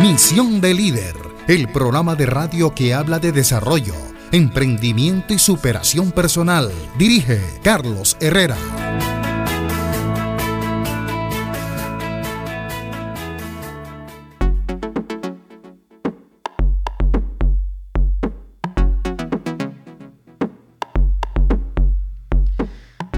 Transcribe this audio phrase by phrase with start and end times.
[0.00, 1.14] Misión de Líder,
[1.48, 3.94] el programa de radio que habla de desarrollo,
[4.32, 6.70] emprendimiento y superación personal.
[6.98, 8.56] Dirige Carlos Herrera.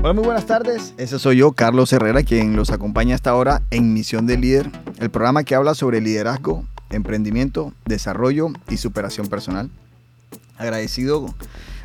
[0.08, 0.94] Hola, muy buenas tardes.
[0.96, 4.70] Ese soy yo, Carlos Herrera, quien los acompaña hasta ahora en Misión de Líder,
[5.00, 9.68] el programa que habla sobre liderazgo, emprendimiento, desarrollo y superación personal.
[10.56, 11.34] Agradecido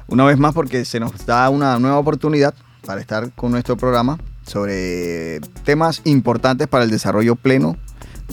[0.07, 2.53] una vez más porque se nos da una nueva oportunidad
[2.85, 4.17] para estar con nuestro programa
[4.47, 7.75] sobre temas importantes para el desarrollo pleno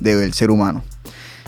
[0.00, 0.84] del ser humano.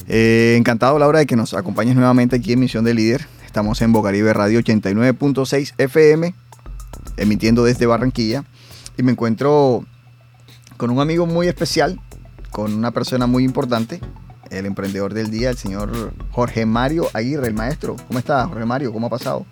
[0.09, 3.25] Eh, encantado, Laura, de que nos acompañes nuevamente aquí en Misión de Líder.
[3.47, 6.35] Estamos en Bocaribe Radio 89.6 FM
[7.17, 8.45] emitiendo desde Barranquilla
[8.97, 9.85] y me encuentro
[10.77, 12.01] con un amigo muy especial,
[12.51, 14.01] con una persona muy importante,
[14.51, 17.97] el emprendedor del día, el señor Jorge Mario Aguirre, el maestro.
[18.07, 18.93] ¿Cómo está, Jorge Mario?
[18.93, 19.47] ¿Cómo ha pasado?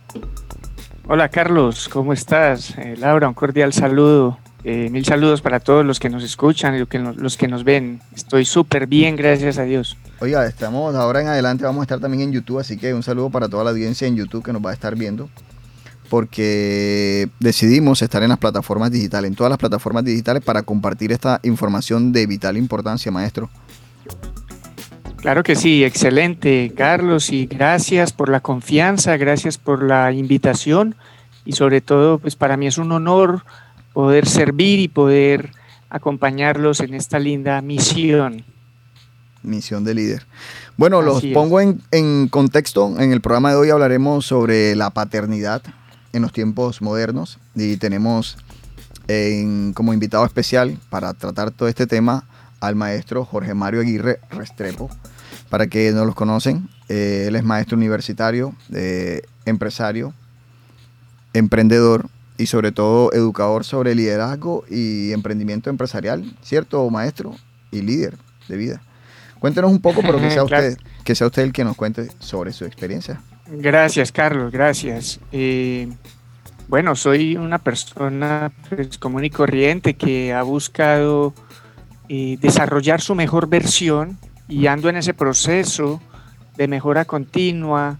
[1.08, 2.76] Hola Carlos, ¿cómo estás?
[2.78, 4.38] Eh, Laura, un cordial saludo.
[4.62, 8.00] Eh, mil saludos para todos los que nos escuchan y los que nos ven.
[8.14, 9.96] Estoy súper bien, gracias a Dios.
[10.20, 13.30] Oiga, estamos ahora en adelante, vamos a estar también en YouTube, así que un saludo
[13.30, 15.30] para toda la audiencia en YouTube que nos va a estar viendo
[16.10, 21.40] porque decidimos estar en las plataformas digitales, en todas las plataformas digitales para compartir esta
[21.44, 23.48] información de vital importancia, maestro.
[25.18, 30.96] Claro que sí, excelente, Carlos, y gracias por la confianza, gracias por la invitación
[31.44, 33.44] y sobre todo, pues para mí es un honor
[33.92, 35.52] poder servir y poder
[35.90, 38.44] acompañarlos en esta linda misión.
[39.42, 40.26] Misión de líder.
[40.76, 42.94] Bueno, los pongo en, en contexto.
[42.98, 45.62] En el programa de hoy hablaremos sobre la paternidad,
[46.12, 48.36] en los tiempos modernos y tenemos
[49.74, 52.24] como invitado especial para tratar todo este tema
[52.60, 54.88] al maestro Jorge Mario Aguirre Restrepo.
[55.48, 60.14] Para que no los conocen, eh, él es maestro universitario, eh, empresario,
[61.32, 67.34] emprendedor y sobre todo educador sobre liderazgo y emprendimiento empresarial, ¿cierto, maestro?
[67.72, 68.16] Y líder
[68.48, 68.82] de vida.
[69.40, 72.52] Cuéntenos un poco, pero que sea usted, que sea usted el que nos cuente sobre
[72.52, 73.20] su experiencia.
[73.52, 75.18] Gracias, Carlos, gracias.
[75.32, 75.88] Eh,
[76.68, 81.34] bueno, soy una persona pues, común y corriente que ha buscado
[82.08, 84.18] eh, desarrollar su mejor versión
[84.48, 86.00] y ando en ese proceso
[86.56, 87.98] de mejora continua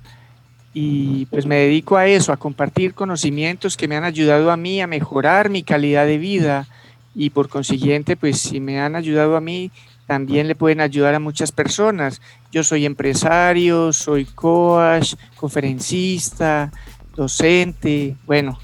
[0.73, 4.81] y pues me dedico a eso, a compartir conocimientos que me han ayudado a mí
[4.81, 6.69] a mejorar mi calidad de vida
[7.13, 9.73] y por consiguiente pues si me han ayudado a mí
[10.11, 12.21] también le pueden ayudar a muchas personas.
[12.51, 16.73] Yo soy empresario, soy coach, conferencista,
[17.15, 18.59] docente, bueno,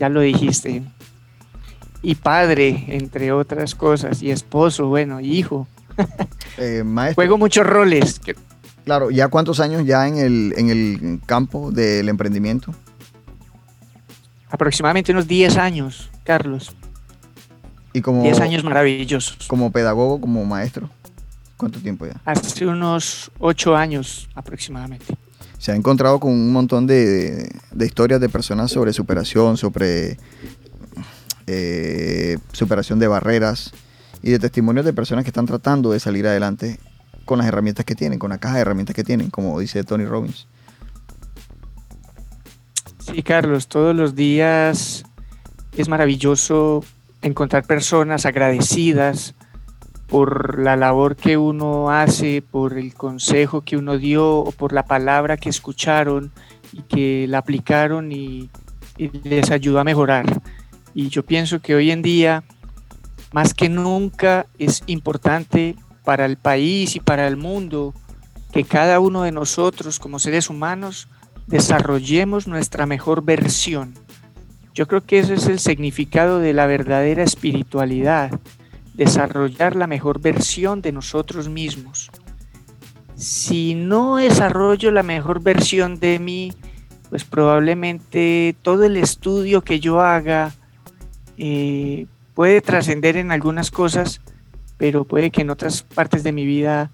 [0.00, 0.82] ya lo dijiste,
[2.00, 5.68] y padre, entre otras cosas, y esposo, bueno, hijo.
[6.58, 6.82] Eh,
[7.14, 8.18] Juego muchos roles.
[8.86, 12.74] Claro, ¿ya cuántos años ya en el, en el campo del emprendimiento?
[14.48, 16.74] Aproximadamente unos 10 años, Carlos.
[17.96, 19.46] Y como, 10 años maravillosos.
[19.46, 20.90] Como pedagogo, como maestro.
[21.56, 22.20] ¿Cuánto tiempo ya?
[22.26, 25.16] Hace unos 8 años aproximadamente.
[25.56, 30.18] Se ha encontrado con un montón de, historias de personas sobre superación, sobre
[31.46, 33.72] eh, superación de barreras
[34.22, 36.78] y de testimonios de personas que están tratando de salir adelante
[37.24, 40.04] con las herramientas que tienen, con la caja de herramientas que tienen, como dice Tony
[40.04, 40.46] Robbins.
[42.98, 45.02] Sí, Carlos, todos los días
[45.78, 46.84] es maravilloso
[47.22, 49.34] encontrar personas agradecidas
[50.06, 54.84] por la labor que uno hace, por el consejo que uno dio o por la
[54.84, 56.32] palabra que escucharon
[56.72, 58.50] y que la aplicaron y,
[59.24, 60.24] les ayudó a mejorar.
[60.94, 62.44] Y yo pienso que hoy en día,
[63.32, 67.92] más que nunca, es importante para el país y para el mundo
[68.52, 71.08] que cada uno de nosotros como seres humanos
[71.46, 74.05] desarrollemos nuestra mejor versión
[74.76, 78.38] yo creo que ese es el significado de la verdadera espiritualidad,
[78.92, 82.10] desarrollar la mejor versión de nosotros mismos.
[83.16, 86.52] Si no desarrollo la mejor versión de mí,
[87.08, 90.52] pues probablemente todo el estudio que yo haga
[91.38, 94.20] eh, puede trascender en algunas cosas,
[94.76, 96.90] pero puede que en otras partes de mi vida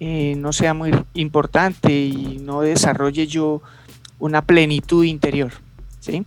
[0.00, 3.60] eh, no sea muy importante y no desarrolle yo
[4.18, 5.52] una plenitud interior.
[6.00, 6.24] ¿sí?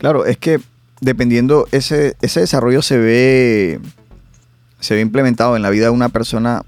[0.00, 0.58] Claro, es que
[1.02, 3.80] dependiendo, ese, ese desarrollo se ve,
[4.78, 6.62] se ve implementado en la vida de una persona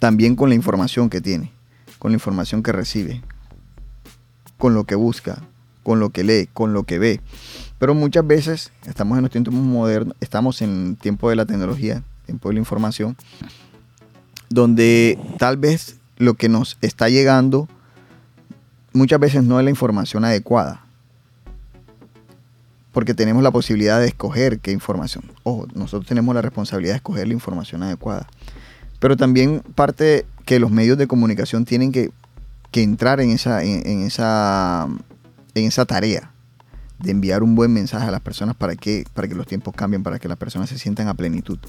[0.00, 1.52] también con la información que tiene,
[2.00, 3.22] con la información que recibe,
[4.56, 5.40] con lo que busca,
[5.84, 7.20] con lo que lee, con lo que ve.
[7.78, 12.02] Pero muchas veces estamos en los tiempos modernos, estamos en el tiempo de la tecnología,
[12.26, 13.16] tiempo de la información.
[14.50, 17.68] donde tal vez lo que nos está llegando
[18.92, 20.87] muchas veces no es la información adecuada.
[22.98, 25.22] Porque tenemos la posibilidad de escoger qué información.
[25.44, 28.26] Ojo, nosotros tenemos la responsabilidad de escoger la información adecuada.
[28.98, 32.10] Pero también parte que los medios de comunicación tienen que,
[32.72, 34.88] entrar en esa, en, esa,
[35.54, 36.32] en esa tarea
[36.98, 40.02] de enviar un buen mensaje a las personas para que, para que los tiempos cambien,
[40.02, 41.60] para que las personas se sientan a plenitud.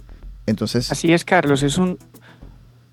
[0.48, 2.00] Entonces, Así es, Carlos, es un...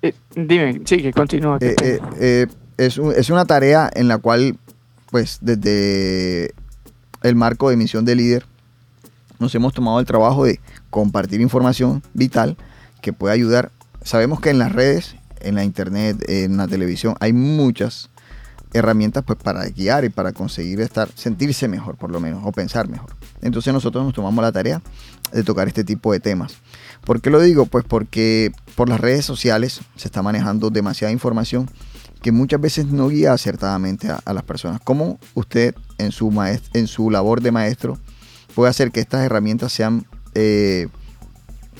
[0.03, 1.57] Eh, dime, sigue, continúa.
[1.59, 2.45] Eh, eh,
[2.77, 4.59] es, es, una tarea en la cual,
[5.09, 6.53] pues, desde
[7.27, 8.45] el marco de emisión de líder,
[9.39, 10.59] nos hemos tomado el trabajo de
[10.89, 12.57] compartir información vital
[13.01, 13.71] que puede ayudar.
[14.03, 18.09] Sabemos que en las redes, en la internet, en la televisión, hay muchas
[18.73, 22.87] herramientas pues para guiar y para conseguir estar, sentirse mejor por lo menos, o pensar
[22.89, 23.15] mejor.
[23.41, 24.81] Entonces nosotros nos tomamos la tarea
[25.31, 26.55] de tocar este tipo de temas.
[27.05, 27.65] ¿Por qué lo digo?
[27.65, 31.69] Pues porque por las redes sociales se está manejando demasiada información
[32.27, 34.81] que muchas veces no guía acertadamente a, las personas.
[34.83, 36.29] ¿Cómo usted en su,
[36.73, 37.97] en su labor de maestro
[38.53, 40.89] puede hacer que estas herramientas sean eh,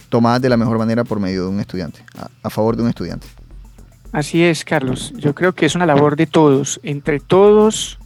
[0.08, 2.00] tomadas de la mejor manera por medio de un estudiante,
[2.44, 3.28] a favor de un estudiante?
[4.14, 5.12] Así es, Carlos.
[5.18, 8.00] Yo creo que es una labor de todos, entre todos,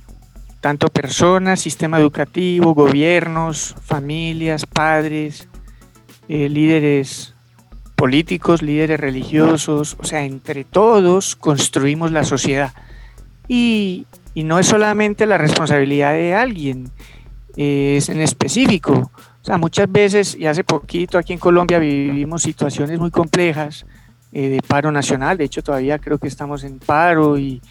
[0.62, 5.48] tanto personas, sistema educativo, gobiernos, familias, padres,
[6.28, 7.31] eh, líderes
[8.02, 12.74] políticos, líderes religiosos, o sea, entre todos construimos la sociedad.
[13.48, 16.90] Y, no es solamente la responsabilidad de alguien,
[17.56, 19.12] es en específico.
[19.14, 23.86] O sea, muchas veces, y hace poquito aquí en Colombia vivimos situaciones muy complejas
[24.32, 27.62] eh, de paro nacional, de hecho todavía creo que estamos en paro y,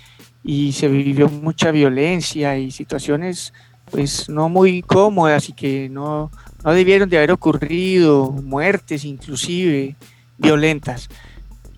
[0.45, 3.53] y se vivió mucha violencia y situaciones
[3.91, 6.31] pues no muy cómodas y que no,
[6.65, 9.97] no debieron de haber ocurrido, muertes inclusive
[10.41, 11.09] violentas.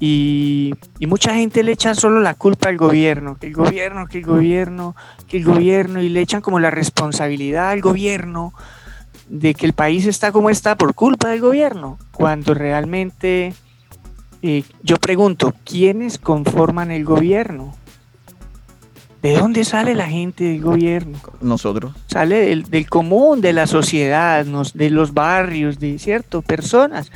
[0.01, 4.19] Y, y, mucha gente le echa solo la culpa al gobierno, que el gobierno, que
[4.19, 4.97] el gobierno,
[5.29, 8.53] que el gobierno, y le echan como la responsabilidad al gobierno
[9.29, 13.55] de que el país está como está por culpa del gobierno, cuando realmente
[14.43, 17.75] eh, yo pregunto, ¿quiénes conforman el gobierno?
[19.23, 21.17] ¿De dónde sale la gente del gobierno?
[21.41, 21.95] Nosotros.
[22.09, 27.13] Sale del, común, de la sociedad, de los barrios, de cierto, personas.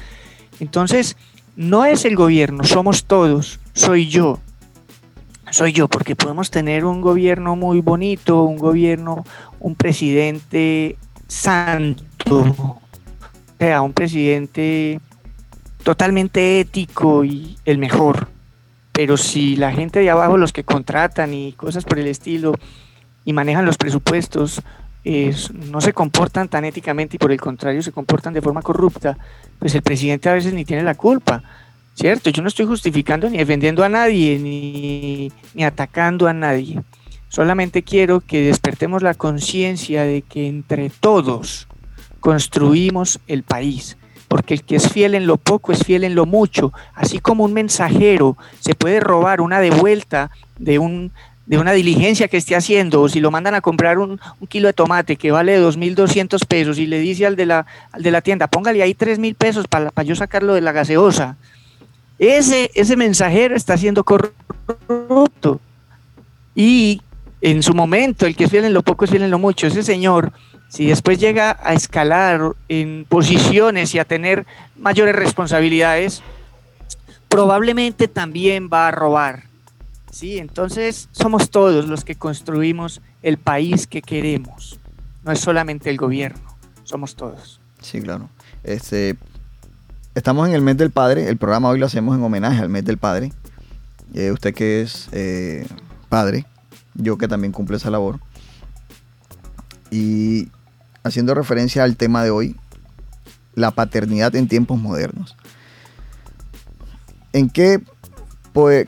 [0.60, 1.16] Entonces,
[1.56, 4.40] no es el gobierno, somos todos, soy yo.
[5.50, 9.24] Soy yo, porque podemos tener un gobierno muy bonito, un gobierno,
[9.60, 10.96] un presidente
[11.28, 12.80] santo, o
[13.58, 15.00] sea, un presidente
[15.84, 18.28] totalmente ético y el mejor.
[18.90, 22.54] Pero si la gente de abajo, los que contratan y cosas por el estilo,
[23.24, 24.62] y manejan los presupuestos,
[25.70, 29.16] no se comportan tan éticamente y por el contrario se comportan de forma corrupta,
[29.58, 31.42] pues el presidente a veces ni tiene la culpa.
[31.94, 32.28] ¿Cierto?
[32.28, 36.78] Yo no estoy justificando ni defendiendo a nadie, ni, ni atacando a nadie.
[37.30, 41.68] Solamente quiero que despertemos la conciencia de que entre todos
[42.20, 43.96] construimos el país
[44.28, 46.72] porque el que es fiel en lo poco es fiel en lo mucho.
[46.94, 51.12] Así como un mensajero se puede robar una devuelta de, un,
[51.46, 54.72] de una diligencia que esté haciendo, o si lo mandan a comprar un, kilo de
[54.72, 57.66] tomate que vale 2.200 pesos y le dice al de la,
[57.96, 61.36] de la tienda, póngale ahí 3.000 pesos para, para yo sacarlo de la gaseosa.
[62.18, 65.60] Ese, ese mensajero está siendo corrupto.
[66.54, 67.00] Y
[67.40, 69.66] en su momento, el que es en lo poco es en lo mucho.
[69.66, 70.32] Ese señor
[70.68, 76.22] si después llega a escalar en posiciones y a tener mayores responsabilidades,
[77.28, 79.44] probablemente también va a robar.
[80.16, 80.38] ¿Sí?
[80.38, 84.80] Entonces somos todos los que construimos el país que queremos.
[85.22, 87.60] No es solamente el gobierno, somos todos.
[87.82, 88.30] Sí, claro.
[88.64, 89.16] Este,
[90.14, 91.28] estamos en el mes del padre.
[91.28, 93.32] El programa hoy lo hacemos en homenaje al mes del padre.
[94.14, 95.66] Eh, usted que es eh,
[96.08, 96.46] padre,
[96.94, 98.18] yo que también cumplo esa labor.
[99.90, 100.48] Y
[101.02, 102.56] haciendo referencia al tema de hoy,
[103.54, 105.36] la paternidad en tiempos modernos.
[107.34, 107.82] ¿En qué,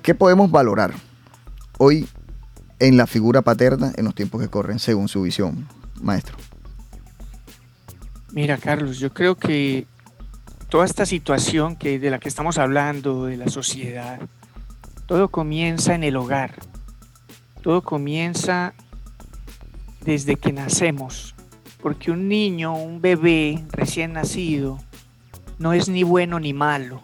[0.03, 1.08] qué podemos valorar
[1.79, 2.07] hoy
[2.79, 5.67] en la figura paterna en los tiempos que corren, según su visión,
[6.01, 6.37] maestro?
[8.33, 9.87] Mira, Carlos, yo creo que
[10.69, 14.21] toda esta situación que, de la que estamos hablando, de la sociedad,
[15.07, 16.57] todo comienza en el hogar.
[17.63, 18.75] Todo comienza
[20.05, 21.35] desde que nacemos.
[21.81, 24.79] Porque un niño, un bebé recién nacido,
[25.59, 27.03] no es ni bueno ni malo.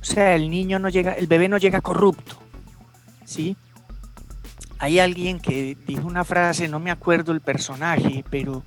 [0.00, 2.45] O sea, el niño no llega, el bebé no llega corrupto.
[3.26, 3.56] ¿Sí?
[4.78, 8.62] Hay alguien que dijo una frase, no me acuerdo el personaje, pero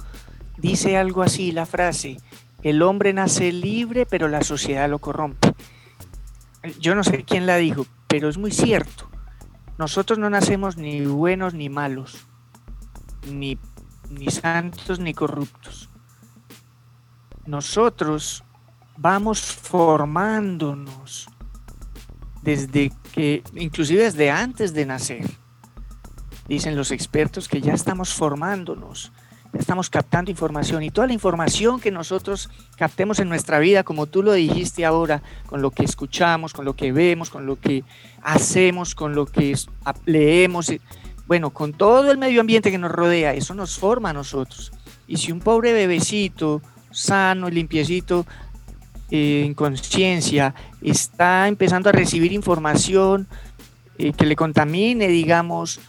[0.57, 2.17] dice algo así la frase,
[2.61, 5.53] el hombre nace libre, pero la sociedad lo corrompe.
[6.79, 9.09] yo no sé quién la dijo, pero es muy cierto.
[9.77, 12.27] Nosotros no nacemos ni buenos ni malos,
[13.31, 13.57] ni,
[14.09, 15.89] ni santos ni corruptos.
[17.45, 18.43] Nosotros
[18.97, 21.29] vamos formándonos
[22.41, 25.29] desde que, inclusive desde antes de nacer.
[26.47, 29.11] Dicen los expertos que ya estamos formándonos,
[29.53, 34.07] ya estamos captando información y toda la información que nosotros captemos en nuestra vida, como
[34.07, 37.83] tú lo dijiste ahora, con lo que escuchamos, con lo que vemos, con lo que
[38.21, 39.55] hacemos, con lo que
[40.05, 40.71] leemos,
[41.27, 44.71] bueno, con todo el medio ambiente que nos rodea, eso nos forma a nosotros.
[45.07, 48.25] Y si un pobre bebecito, sano, limpiecito,
[49.11, 53.27] eh, en conciencia, está empezando a recibir información
[53.97, 55.79] eh, que le contamine, digamos,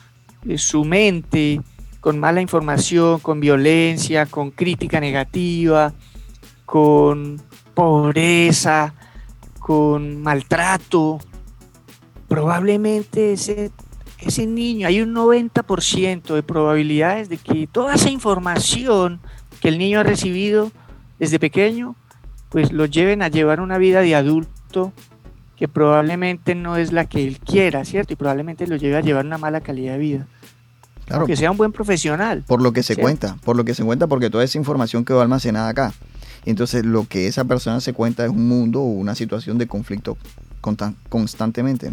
[0.56, 1.60] su mente
[2.00, 5.92] con mala información, con violencia, con crítica negativa,
[6.64, 7.40] con
[7.74, 8.94] pobreza,
[9.58, 11.18] con maltrato,
[12.28, 13.70] probablemente ese,
[14.18, 19.20] ese niño, hay un 90% de probabilidades de que toda esa información
[19.60, 20.72] que el niño ha recibido
[21.18, 21.96] desde pequeño,
[22.50, 24.92] pues lo lleven a llevar una vida de adulto
[25.57, 28.12] que probablemente no es la que él quiera, ¿cierto?
[28.12, 30.26] Y probablemente lo lleve a llevar una mala calidad de vida.
[31.07, 31.26] Claro.
[31.26, 32.45] Que sea un buen profesional.
[32.47, 35.21] Por lo que se cuenta, por lo que se cuenta, porque toda esa información quedó
[35.21, 35.92] almacenada acá.
[36.47, 40.16] Entonces, lo que esa persona se cuenta es un mundo o una situación de conflicto
[41.09, 41.92] constantemente.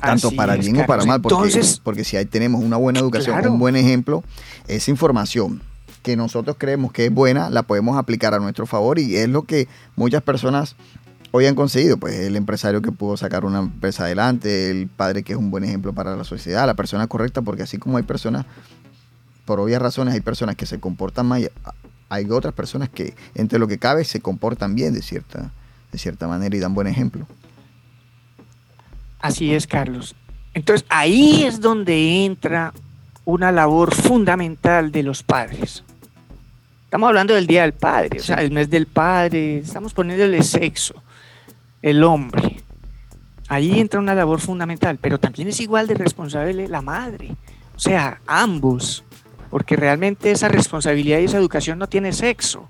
[0.00, 3.58] Tanto para bien o para mal, porque, porque si ahí tenemos una buena educación, un
[3.58, 4.22] buen ejemplo,
[4.68, 5.60] esa información
[6.02, 9.42] que nosotros creemos que es buena, la podemos aplicar a nuestro favor y es lo
[9.44, 10.76] que muchas personas
[11.30, 11.96] hoy han conseguido.
[11.96, 15.64] Pues el empresario que pudo sacar una empresa adelante, el padre que es un buen
[15.64, 18.46] ejemplo para la sociedad, la persona correcta, porque así como hay personas,
[19.44, 21.50] por obvias razones, hay personas que se comportan mal,
[22.08, 25.50] hay otras personas que entre lo que cabe se comportan bien de cierta,
[25.90, 27.26] de cierta manera y dan buen ejemplo.
[29.20, 30.14] Así es, Carlos.
[30.54, 32.74] Entonces ahí es donde entra
[33.24, 35.84] una labor fundamental de los padres.
[36.92, 41.02] Estamos hablando del Día del Padre, o sea, el mes del Padre, estamos poniéndole sexo,
[41.80, 42.60] el hombre.
[43.48, 47.34] Ahí entra una labor fundamental, pero también es igual de responsable la madre,
[47.74, 49.04] o sea, ambos,
[49.48, 52.68] porque realmente esa responsabilidad y esa educación no tiene sexo.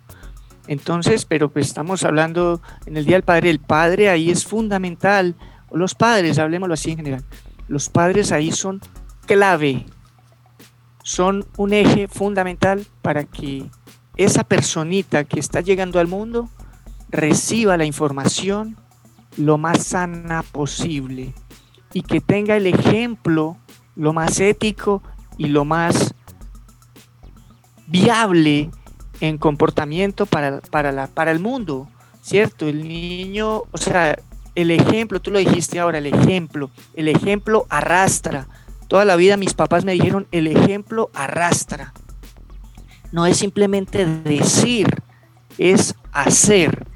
[0.68, 5.34] Entonces, pero pues estamos hablando en el Día del Padre, el padre ahí es fundamental,
[5.68, 7.24] o los padres, hablemoslo así en general,
[7.66, 8.80] los padres ahí son
[9.26, 9.84] clave,
[11.02, 13.66] son un eje fundamental para que
[14.16, 16.49] esa personita que está llegando al mundo
[17.11, 18.76] reciba la información
[19.37, 21.33] lo más sana posible
[21.92, 23.57] y que tenga el ejemplo
[23.97, 25.02] lo más ético
[25.38, 26.14] y lo más
[27.87, 28.71] viable
[29.21, 31.88] en comportamiento para, para, la, para el mundo,
[32.23, 32.66] ¿cierto?
[32.66, 34.19] El niño, o sea,
[34.54, 38.49] el ejemplo, tú lo dijiste ahora, el ejemplo, el ejemplo arrastra.
[38.88, 41.92] Toda la vida mis papás me dijeron, el ejemplo arrastra
[43.12, 44.88] no es simplemente decir,
[45.59, 46.87] es hacer.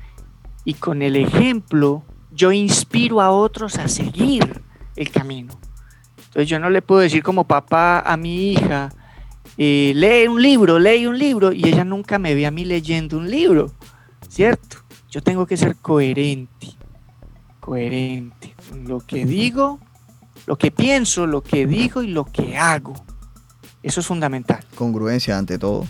[0.64, 4.62] Y con el ejemplo yo inspiro a otros a seguir
[4.96, 5.54] el camino.
[6.16, 8.90] Entonces yo no le puedo decir como papá a mi hija,
[9.56, 13.16] eh, lee un libro, lee un libro, y ella nunca me ve a mí leyendo
[13.16, 13.72] un libro,
[14.28, 14.78] ¿cierto?
[15.10, 16.74] Yo tengo que ser coherente,
[17.60, 18.54] coherente.
[18.84, 19.78] Lo que digo,
[20.46, 22.94] lo que pienso, lo que digo y lo que hago.
[23.82, 24.62] Eso es fundamental.
[24.74, 25.86] Congruencia ante todo.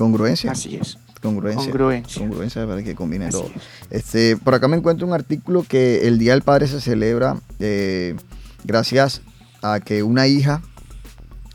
[0.00, 0.52] Congruencia.
[0.52, 0.96] Así es.
[1.20, 1.70] Congruencia.
[1.70, 2.66] Congruencia.
[2.66, 3.50] para que combine todo.
[3.90, 8.16] Este, por acá me encuentro un artículo que el Día del Padre se celebra eh,
[8.64, 9.20] gracias
[9.60, 10.62] a que una hija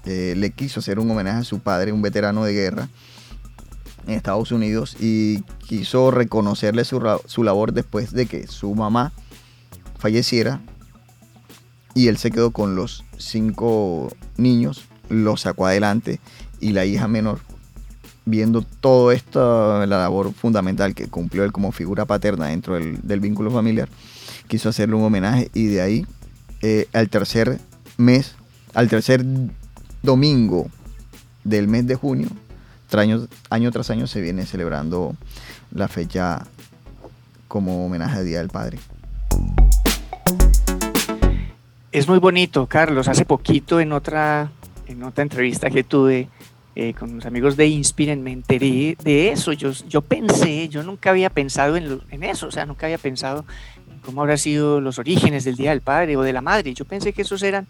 [0.05, 2.87] eh, le quiso hacer un homenaje a su padre, un veterano de guerra
[4.05, 9.11] en Estados Unidos, y quiso reconocerle su, su labor después de que su mamá
[9.97, 10.61] falleciera
[11.95, 16.19] y él se quedó con los cinco niños, los sacó adelante
[16.59, 17.39] y la hija menor
[18.25, 23.51] viendo todo esto, la labor fundamental que cumplió él como figura paterna dentro del, vínculo
[23.51, 23.88] familiar,
[24.48, 26.05] quiso hacerle un homenaje y de ahí
[26.62, 27.60] eh, al tercer
[27.98, 28.36] mes,
[28.74, 29.24] al tercer
[30.01, 30.70] domingo
[31.44, 32.29] del mes de junio,
[33.00, 35.15] año, año tras año se viene celebrando
[35.72, 36.46] la fecha
[37.48, 38.79] como homenaje al Día del Padre.
[41.91, 43.08] Es muy bonito, Carlos.
[43.08, 44.51] Hace poquito en otra,
[44.88, 46.27] en otra entrevista que tuve,
[46.75, 49.53] eh, con los amigos de Inspiren, me enteré de eso.
[49.53, 53.46] Yo, yo pensé, yo nunca había pensado en, en eso, o sea, nunca había pensado
[53.89, 56.74] en cómo habrán sido los orígenes del Día del Padre o de la Madre.
[56.74, 57.67] Yo pensé que esos eran,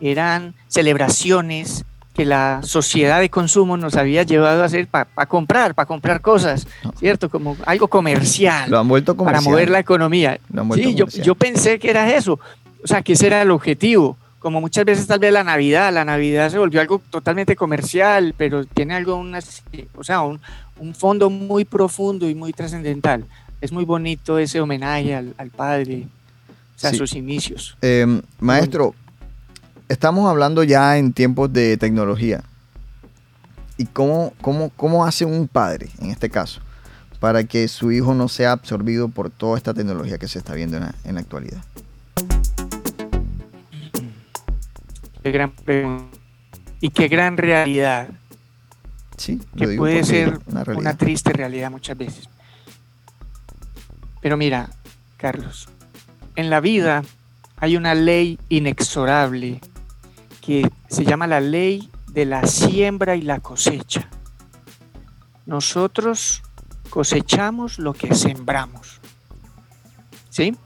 [0.00, 1.84] eran celebraciones
[2.16, 6.66] que la sociedad de consumo nos había llevado a hacer para comprar, para comprar cosas,
[6.98, 7.28] ¿cierto?
[7.28, 8.70] Como algo comercial.
[8.70, 9.44] Lo han vuelto comercial.
[9.44, 10.40] Para mover la economía.
[10.74, 12.40] sí, yo, yo, pensé que era eso.
[12.82, 14.16] O sea, que ese era el objetivo.
[14.46, 18.64] Como muchas veces tal vez la Navidad, la Navidad se volvió algo totalmente comercial, pero
[18.64, 19.40] tiene algo, una,
[19.96, 20.40] o sea, un,
[20.78, 23.26] un fondo muy profundo y muy trascendental.
[23.60, 26.06] Es muy bonito ese homenaje al, al padre,
[26.76, 27.76] o sea, sus inicios.
[27.82, 28.94] Eh, maestro,
[29.88, 32.44] estamos hablando ya en tiempos de tecnología.
[33.76, 36.60] ¿Y cómo, cómo, cómo hace un padre, en este caso,
[37.18, 40.76] para que su hijo no sea absorbido por toda esta tecnología que se está viendo
[40.76, 41.64] en la, actualidad?
[45.30, 46.18] Gran pregunta.
[46.80, 48.08] Y qué gran realidad.
[49.16, 50.40] Sí, que puede ser
[50.76, 52.28] una triste realidad muchas veces.
[54.20, 54.70] Pero mira,
[55.16, 55.68] Carlos,
[56.34, 57.02] en la vida
[57.56, 59.60] hay una ley inexorable
[60.40, 64.08] que se llama la ley de la siembra y la cosecha.
[65.46, 66.42] Nosotros
[66.90, 69.00] cosechamos lo que sembramos.
[70.28, 70.56] ¿Sí?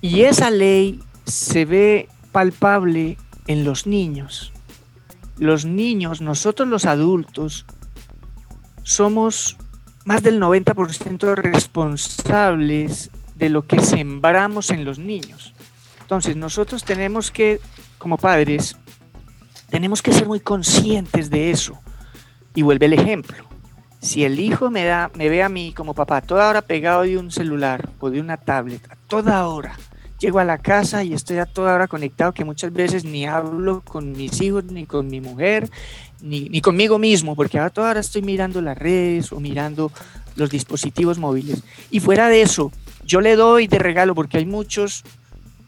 [0.00, 3.16] Y esa ley se ve palpable
[3.46, 4.52] en los niños.
[5.38, 7.64] Los niños, nosotros los adultos,
[8.82, 9.56] somos
[10.04, 15.54] más del 90% responsables de lo que sembramos en los niños.
[16.00, 17.60] Entonces, nosotros tenemos que
[17.98, 18.76] como padres,
[19.68, 21.78] tenemos que ser muy conscientes de eso.
[22.54, 23.44] Y vuelve el ejemplo.
[24.00, 27.18] Si el hijo me, da, me ve a mí como papá toda hora pegado de
[27.18, 29.76] un celular o de una tablet, toda hora,
[30.18, 33.82] llego a la casa y estoy a toda hora conectado, que muchas veces ni hablo
[33.82, 35.70] con mis hijos, ni con mi mujer,
[36.20, 39.92] ni, ni conmigo mismo, porque a toda hora estoy mirando las redes o mirando
[40.36, 41.62] los dispositivos móviles.
[41.90, 42.72] Y fuera de eso,
[43.04, 45.04] yo le doy de regalo, porque hay muchos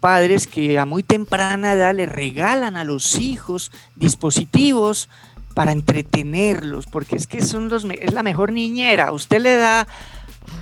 [0.00, 5.09] padres que a muy temprana edad le regalan a los hijos dispositivos
[5.54, 9.12] para entretenerlos, porque es que son los, es la mejor niñera.
[9.12, 9.87] Usted le da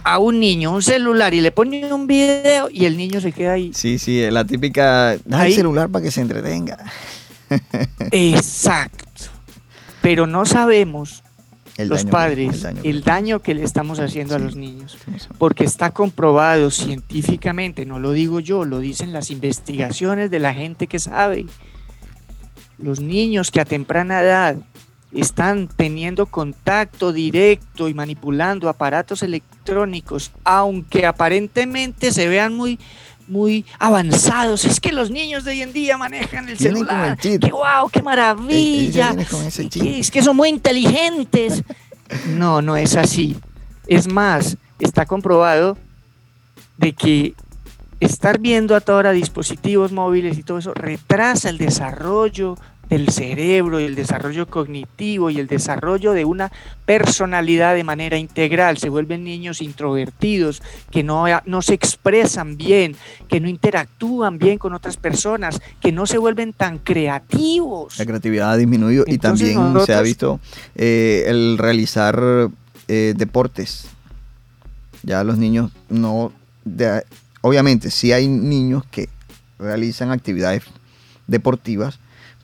[0.04, 3.52] a un niño un celular y le pone un video y el niño se queda
[3.52, 3.72] ahí.
[3.74, 6.78] Sí, sí, la típica, da el celular para que se entretenga.
[8.10, 9.04] Exacto.
[10.00, 11.22] Pero no sabemos
[11.76, 14.98] los padres el daño, que le estamos haciendo a los niños.
[15.38, 20.86] Porque está comprobado científicamente, no lo digo yo, lo dicen las investigaciones de la gente
[20.86, 21.46] que sabe.
[22.78, 24.56] Los niños que a temprana edad
[25.12, 32.78] están teniendo contacto directo y manipulando aparatos electrónicos, aunque aparentemente se vean muy
[33.26, 34.64] muy avanzados.
[34.64, 37.18] Es que los niños de hoy en día manejan el celular.
[37.18, 39.14] ¡Qué guau, qué maravilla!
[39.74, 41.62] es que son muy inteligentes.
[42.26, 43.36] No, no es así.
[43.86, 45.76] Es más, está comprobado
[46.78, 47.34] de que
[48.00, 52.56] estar viendo a toda hora dispositivos móviles y todo eso retrasa el desarrollo
[52.88, 56.50] del cerebro y el desarrollo cognitivo y el desarrollo de una
[56.86, 58.78] personalidad de manera integral.
[58.78, 62.96] Se vuelven niños introvertidos, que no, no se expresan bien,
[63.28, 67.98] que no interactúan bien con otras personas, que no se vuelven tan creativos.
[67.98, 70.40] La creatividad ha disminuido y también se ha visto
[70.74, 72.50] eh, el realizar
[72.88, 73.88] eh, deportes.
[75.02, 76.32] Ya los niños no...
[77.42, 79.08] obviamente, sí hay niños que
[79.58, 80.62] realizan actividades
[81.26, 81.98] deportivas,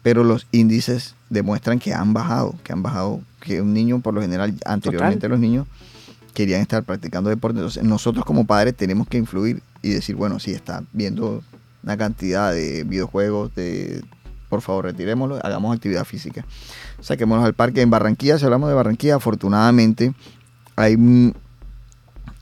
[0.05, 4.21] pero los índices demuestran que han bajado, que han bajado, que un niño por lo
[4.21, 5.67] general, anteriormente los niños
[6.35, 7.61] querían estar practicando deporte.
[7.61, 11.43] Entonces nosotros como padres tenemos que influir y decir, bueno, si está viendo
[11.83, 14.05] una cantidad de videojuegos, de
[14.51, 16.45] por favor retirémoslo, hagamos actividad física.
[17.01, 17.81] Saquémonos al parque.
[17.81, 20.12] En Barranquilla, si hablamos de Barranquilla, afortunadamente
[20.77, 20.99] hay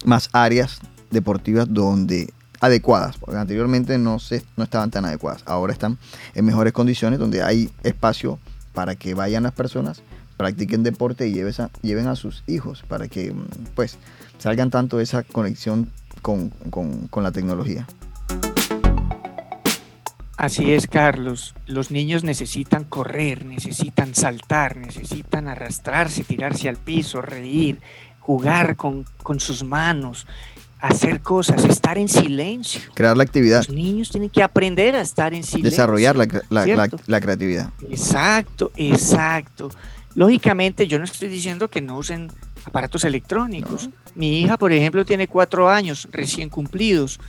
[0.05, 0.81] más áreas
[1.12, 5.42] deportivas donde adecuadas, porque anteriormente no, se, no estaban tan adecuadas.
[5.46, 5.98] Ahora están
[6.35, 8.38] en mejores condiciones donde hay espacio
[8.72, 10.01] para que vayan las personas,
[10.37, 13.98] practiquen deporte y lleven a, lleven a sus hijos para que mm, pues
[14.38, 15.90] salgan tanto esa conexión
[16.22, 16.51] con,
[17.11, 17.87] con la tecnología.
[20.37, 21.55] Así es, Carlos.
[21.66, 27.81] Los niños necesitan correr, necesitan saltar, necesitan arrastrarse, tirarse al piso, reír,
[28.20, 30.27] jugar con, con sus manos
[30.83, 32.83] hacer cosas, estar en silencio.
[32.95, 33.59] Crear la actividad.
[33.59, 35.71] Los niños tienen que aprender a estar en silencio.
[35.71, 37.71] Desarrollar la, creatividad.
[37.88, 39.71] Exacto, exacto.
[40.16, 42.31] Lógicamente, yo no estoy diciendo que no usen
[42.64, 43.90] aparatos electrónicos.
[44.16, 47.21] Mi hija, por ejemplo, tiene cuatro años recién cumplidos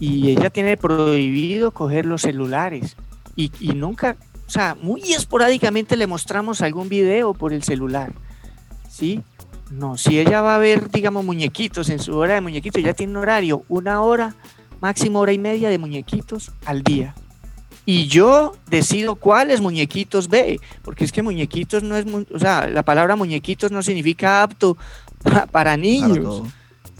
[0.00, 2.96] y ella tiene prohibido coger los celulares.
[3.36, 4.16] Y, y nunca,
[4.46, 8.12] o sea, muy esporádicamente le mostramos algún video por el celular.
[8.90, 9.22] ¿Sí?
[9.70, 13.12] No, si ella va a ver, digamos, muñequitos en su hora de muñequitos, ya tiene
[13.12, 14.36] un horario, una hora,
[14.80, 17.14] máximo hora y media de muñequitos al día.
[17.88, 22.82] y yo decido cuáles muñequitos ve, porque es que muñequitos no es, o sea, la
[22.82, 24.76] palabra muñequitos no significa apto
[25.52, 26.42] para niños.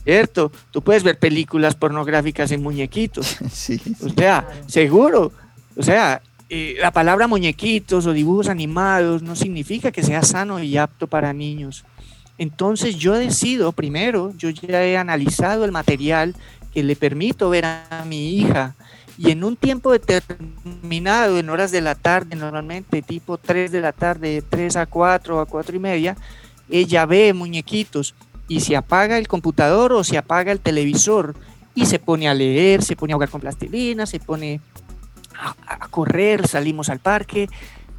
[0.04, 0.52] ¿Cierto?
[0.70, 3.38] Tú puedes ver películas pornográficas en muñequitos.
[3.50, 5.32] sí, O sea, seguro.
[5.76, 10.76] O sea, eh, la palabra muñequitos o dibujos animados no significa que sea sano y
[10.76, 11.84] apto para niños.
[12.38, 16.34] Entonces yo decido, primero, yo ya he analizado el material
[16.72, 18.74] que le permito ver a mi hija.
[19.18, 23.92] Y en un tiempo determinado, en horas de la tarde, normalmente tipo 3 de la
[23.92, 26.16] tarde, 3 a 4 a 4 y media,
[26.68, 28.14] ella ve muñequitos
[28.48, 31.34] y se apaga el computador o se apaga el televisor
[31.74, 34.60] y se pone a leer, se pone a jugar con plastilina, se pone
[35.66, 37.48] a, correr, salimos al parque,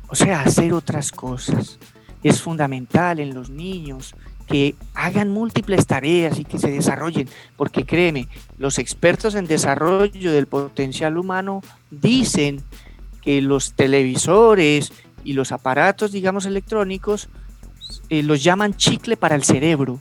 [0.08, 1.80] o sea, hacer otras cosas.
[2.24, 4.16] Es fundamental en los niños
[4.48, 10.48] que hagan múltiples tareas y que se desarrollen, porque créeme, los expertos en desarrollo del
[10.48, 12.64] potencial humano dicen
[13.22, 17.28] que los televisores y los aparatos, digamos, electrónicos,
[18.10, 20.00] eh, los llaman chicle para el cerebro.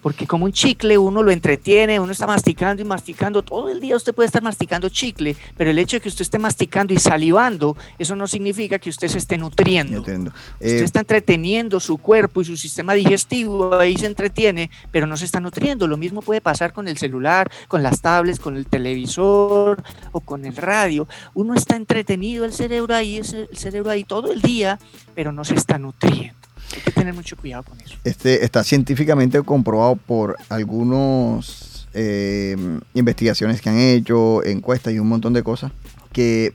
[0.00, 3.96] Porque como un chicle uno lo entretiene, uno está masticando y masticando, todo el día
[3.96, 7.76] usted puede estar masticando chicle, pero el hecho de que usted esté masticando y salivando,
[7.98, 10.00] eso no significa que usted se esté nutriendo.
[10.00, 15.16] usted eh, está entreteniendo su cuerpo y su sistema digestivo, ahí se entretiene, pero no
[15.16, 15.86] se está nutriendo.
[15.86, 20.44] Lo mismo puede pasar con el celular, con las tablets, con el televisor o con
[20.44, 21.06] el radio.
[21.34, 24.78] Uno está entretenido el cerebro ahí, el cerebro ahí todo el día,
[25.14, 26.45] pero no se está nutriendo.
[26.74, 27.96] Hay que tener mucho cuidado con eso.
[28.04, 32.56] Este está científicamente comprobado por algunos eh,
[32.94, 35.72] investigaciones que han hecho, encuestas y un montón de cosas,
[36.12, 36.52] que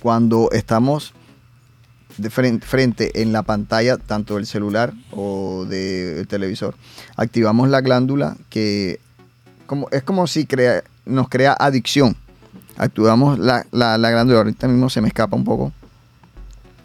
[0.00, 1.14] cuando estamos
[2.18, 6.76] de frente, en la pantalla, tanto del celular o del televisor,
[7.16, 9.00] activamos la glándula que
[9.66, 12.16] como, es como si crea, nos crea adicción.
[12.76, 15.72] Activamos la, la, glándula, ahorita mismo se me escapa un poco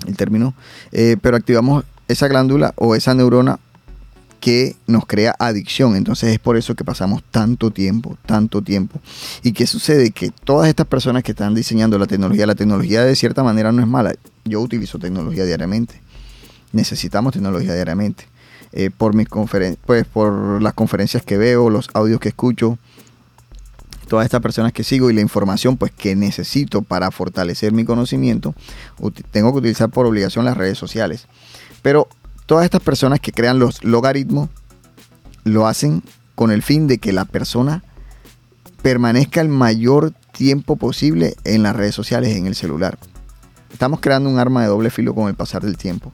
[0.08, 0.54] el término,
[0.92, 3.60] eh, pero activamos esa glándula o esa neurona
[4.40, 5.96] que nos crea adicción.
[5.96, 9.00] Entonces es por eso que pasamos tanto tiempo, tanto tiempo.
[9.44, 10.12] ¿Y qué sucede?
[10.12, 13.82] Que todas estas personas que están diseñando la tecnología, la tecnología de cierta manera no
[13.82, 14.14] es mala.
[14.46, 16.02] Yo utilizo tecnología diariamente.
[16.72, 18.28] Necesitamos tecnología diariamente.
[18.72, 19.28] Eh, por mis
[19.86, 22.78] pues por las conferencias que veo, los audios que escucho,
[24.08, 28.54] todas estas personas que sigo y la información pues que necesito para fortalecer mi conocimiento,
[29.32, 31.28] tengo que utilizar por obligación las redes sociales.
[31.82, 32.08] Pero
[32.46, 34.50] todas estas personas que crean los logaritmos
[35.44, 36.04] lo hacen
[36.36, 37.84] con el fin de que la persona
[38.82, 42.98] permanezca el mayor tiempo posible en las redes sociales, en el celular.
[43.72, 46.12] Estamos creando un arma de doble filo con el pasar del tiempo,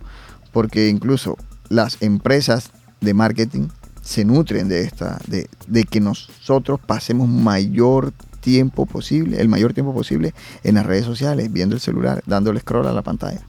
[0.51, 1.37] porque incluso
[1.69, 3.67] las empresas de marketing
[4.01, 10.33] se nutren de esta, de, que nosotros pasemos mayor tiempo posible, el mayor tiempo posible
[10.63, 13.41] en las redes sociales, viendo el celular, dándole scroll a la pantalla.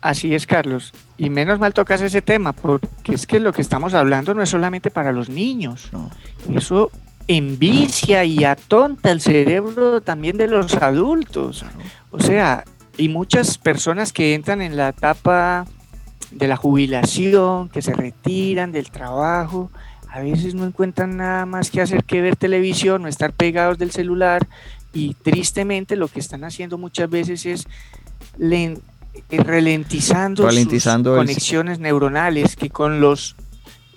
[0.00, 0.92] Así es, Carlos.
[1.16, 4.50] Y menos mal tocas ese tema, porque es que lo que estamos hablando no es
[4.50, 5.90] solamente para los niños.
[6.52, 6.90] Eso
[7.26, 11.64] envicia y atonta el cerebro también de los adultos.
[12.10, 12.64] O sea,
[12.96, 15.66] y muchas personas que entran en la etapa
[16.30, 19.70] de la jubilación, que se retiran del trabajo,
[20.10, 23.90] a veces no encuentran nada más que hacer que ver televisión o estar pegados del
[23.90, 24.46] celular
[24.92, 27.68] y tristemente lo que están haciendo muchas veces es
[29.30, 33.36] ralentizando, ralentizando sus conexiones neuronales que con los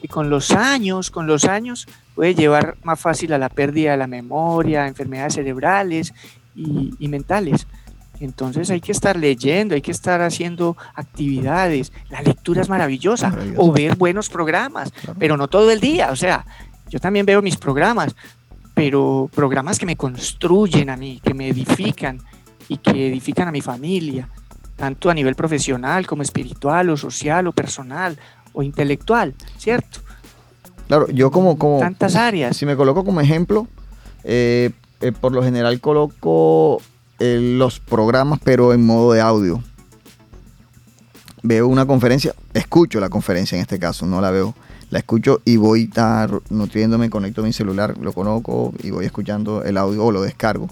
[0.01, 3.97] que con los años, con los años puede llevar más fácil a la pérdida de
[3.97, 6.13] la memoria, enfermedades cerebrales
[6.55, 7.67] y, mentales.
[8.19, 11.91] Entonces hay que estar leyendo, hay que estar haciendo actividades.
[12.10, 13.34] La lectura es maravillosa.
[13.57, 16.12] O ver buenos programas, pero no todo el día.
[16.12, 16.45] O sea,
[16.89, 18.15] yo también veo mis programas,
[18.73, 22.19] pero programas que me construyen a mí, que me edifican
[22.67, 24.27] y que edifican a mi familia
[24.81, 28.17] tanto a nivel profesional como espiritual o social o personal
[28.51, 29.99] o intelectual, ¿cierto?
[30.87, 31.55] Claro, yo como...
[31.59, 32.57] como Tantas áreas.
[32.57, 33.67] Si me coloco como ejemplo,
[34.23, 36.81] eh, eh, por lo general coloco
[37.19, 39.61] eh, los programas pero en modo de audio.
[41.43, 44.55] Veo una conferencia, escucho la conferencia en este caso, no la veo.
[44.89, 49.77] La escucho y voy estar nutriéndome, conecto mi celular, lo conozco y voy escuchando el
[49.77, 50.69] audio o lo descargo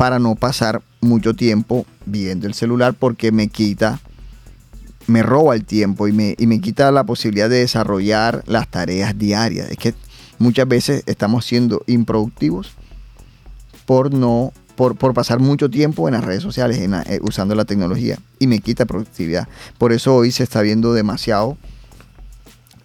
[0.00, 4.00] para no pasar mucho tiempo viendo el celular porque me quita,
[5.06, 9.70] me roba el tiempo y me, me quita la posibilidad de desarrollar las tareas diarias.
[9.70, 9.92] Es que
[10.38, 12.72] muchas veces estamos siendo improductivos
[13.84, 18.46] por no por, pasar mucho tiempo en las redes sociales eh, usando la tecnología y
[18.46, 19.48] me quita productividad.
[19.76, 21.58] Por eso hoy se está viendo demasiado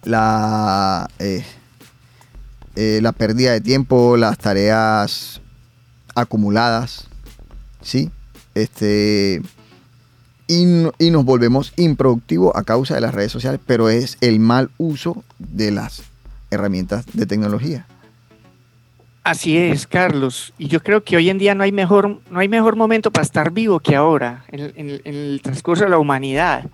[0.04, 1.46] la, eh,
[2.74, 5.40] eh, la pérdida de tiempo, las tareas
[6.16, 7.06] acumuladas,
[7.80, 8.10] ¿sí?
[8.56, 9.42] este,
[10.48, 10.64] y,
[10.98, 15.22] y, nos volvemos improductivos a causa de las redes sociales, pero es el mal uso
[15.38, 16.02] de las
[16.50, 17.86] herramientas de tecnología.
[19.24, 20.54] Así es, Carlos.
[20.56, 23.24] Y yo creo que hoy en día no hay mejor, no hay mejor momento para
[23.24, 26.64] estar vivo que ahora, en, el transcurso de la humanidad.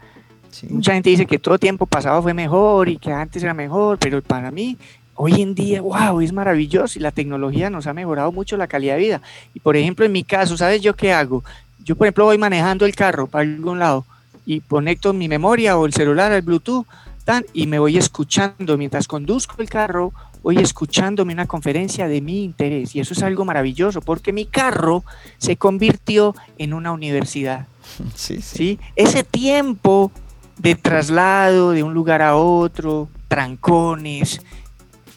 [0.68, 4.20] Mucha gente dice que todo tiempo pasado fue mejor y que antes era mejor, pero
[4.20, 4.76] para mí
[5.14, 8.94] hoy en día, wow, es maravilloso y la tecnología nos ha mejorado mucho la calidad
[8.94, 9.22] de vida.
[9.54, 11.44] Y por ejemplo, en mi caso, ¿sabes yo qué hago?
[11.84, 14.04] Yo, por ejemplo, voy manejando el carro para algún lado
[14.46, 16.86] y conecto mi memoria o el celular al Bluetooth
[17.24, 22.42] tan, y me voy escuchando mientras conduzco el carro voy escuchándome una conferencia de mi
[22.44, 25.04] interés y eso es algo maravilloso porque mi carro
[25.38, 27.66] se convirtió en una universidad.
[28.14, 28.78] Sí, sí.
[28.96, 30.12] Ese tiempo
[30.56, 34.40] de traslado de un lugar a otro, trancones,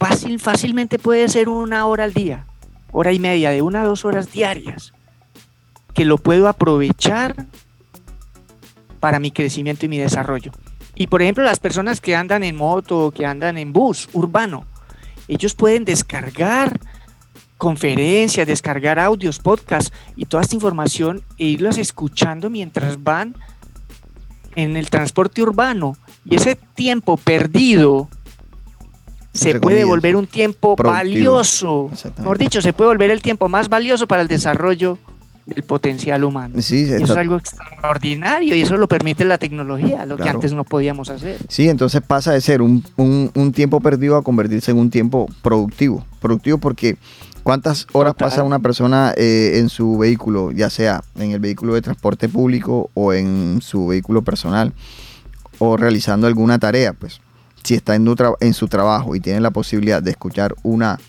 [0.08, 2.46] fácil, fácilmente puede ser una hora al día,
[2.92, 4.94] hora y media, de una a dos horas diarias,
[5.94, 7.48] que lo puedo aprovechar
[9.00, 10.52] para mi crecimiento y mi desarrollo.
[10.94, 14.66] Y por ejemplo, las personas que andan en moto, que andan en bus urbano,
[15.28, 16.80] ellos pueden descargar
[17.58, 23.36] conferencias, descargar audios, podcasts y toda esta información e irlas escuchando mientras van
[24.56, 25.98] en el transporte urbano.
[26.26, 28.08] Y ese tiempo perdido
[29.36, 31.92] se puede volver un tiempo valioso.
[32.18, 34.98] Mejor dicho, se puede volver el tiempo más valioso para el desarrollo
[35.46, 36.58] del potencial humano.
[36.58, 41.10] eso es algo extraordinario y eso lo permite la tecnología, lo que antes no podíamos
[41.10, 41.38] hacer.
[41.50, 42.82] Sí, entonces pasa de ser un,
[43.54, 46.06] tiempo perdido a convertirse en un tiempo productivo.
[46.20, 46.98] Productivo porque
[47.44, 51.82] ¿cuántas horas pasa una persona eh, en su vehículo, ya sea en el vehículo de
[51.82, 54.74] transporte público o en su vehículo personal
[55.60, 56.94] o realizando alguna tarea?
[56.94, 57.22] Pues
[57.66, 58.08] si está en,
[58.40, 61.00] en su trabajo y tiene la posibilidad de escuchar una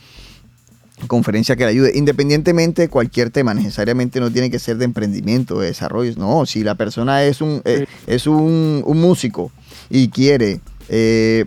[1.06, 5.60] conferencia que le ayude, independientemente de cualquier tema, necesariamente no tiene que ser de emprendimiento,
[5.60, 9.52] de desarrollo, no, si la persona es un, eh, es un, músico
[9.90, 11.44] y quiere eh,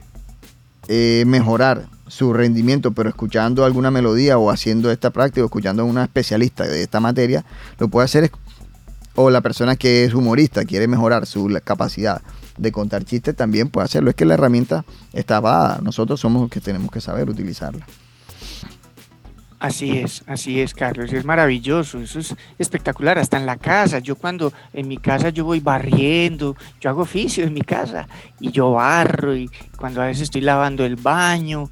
[0.87, 5.85] eh, mejorar su rendimiento, pero escuchando alguna melodía o haciendo esta práctica, o escuchando a
[5.85, 7.43] una especialista de esta materia,
[7.79, 8.31] lo puede hacer,
[9.15, 12.21] o la persona que es humorista quiere mejorar su capacidad
[12.59, 16.51] de contar chistes, también puede hacerlo, es que la herramienta está dada, nosotros somos los
[16.51, 17.85] que tenemos que saber utilizarla.
[19.59, 24.15] Así es, así es, Carlos, es maravilloso, eso es espectacular, hasta en la casa, yo
[24.15, 28.07] cuando en mi casa yo voy barriendo, yo hago oficio en mi casa
[28.39, 31.69] y yo barro y cuando a veces estoy lavando el baño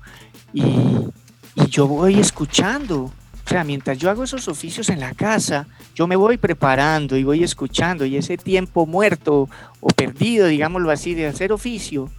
[0.54, 3.14] y, y yo voy escuchando,
[3.48, 7.24] o sea, mientras yo hago esos oficios en la casa, yo me voy preparando y
[7.24, 9.48] voy escuchando y ese tiempo muerto
[9.80, 12.12] o perdido, digámoslo así, de hacer oficio,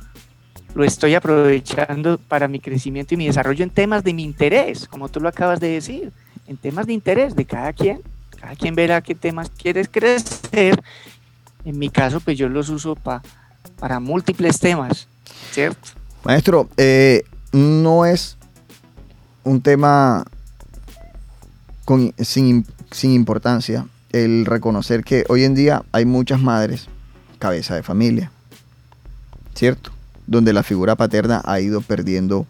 [0.74, 5.10] lo estoy aprovechando para mi crecimiento y mi desarrollo en temas de mi interés, como
[5.10, 6.12] tú lo acabas de decir,
[6.46, 8.00] en temas de interés de cada quien.
[8.40, 10.82] Cada quien verá qué temas quieres crecer.
[11.62, 15.08] En mi caso, pues yo los uso para múltiples temas,
[15.50, 15.90] ¿cierto?
[16.24, 18.38] Maestro, eh, no es
[19.44, 20.24] un tema
[22.18, 26.88] sin, sin importancia el reconocer que hoy en día hay muchas madres
[27.38, 28.30] cabeza de familia,
[29.54, 29.92] ¿cierto?
[30.28, 32.46] donde la figura paterna ha ido perdiendo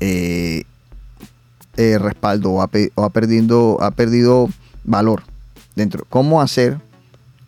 [0.00, 0.64] eh,
[1.76, 4.48] eh, respaldo o ha, perdiendo, ha perdido
[4.84, 5.22] valor
[5.76, 6.04] dentro.
[6.10, 6.78] ¿Cómo hacer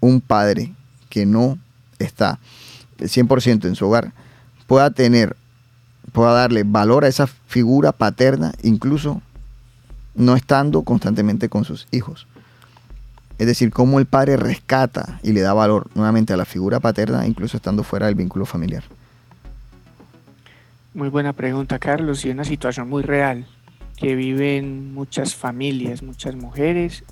[0.01, 0.73] un padre
[1.11, 1.59] que no
[1.99, 2.39] está
[2.99, 4.13] 100% en su hogar
[4.69, 5.37] pueda tener,
[6.13, 9.21] pueda darle valor a esa figura paterna, incluso
[10.15, 12.27] no estando constantemente con sus hijos?
[13.39, 17.27] Es decir, cómo el padre rescata y le da valor nuevamente a la figura paterna,
[17.27, 18.85] incluso estando fuera del vínculo familiar.
[20.95, 23.47] Muy buena pregunta, Carlos, y una situación muy real
[23.97, 27.03] que viven muchas familias, muchas mujeres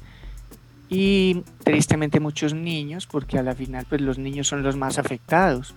[0.88, 5.74] y tristemente muchos niños, porque a la final pues los niños son los más afectados,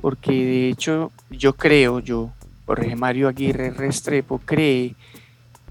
[0.00, 2.32] porque de hecho yo creo, yo,
[2.66, 4.96] Jorge Mario Aguirre Restrepo, cree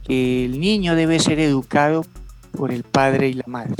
[0.07, 2.05] el niño debe ser educado
[2.51, 3.75] por el padre y la madre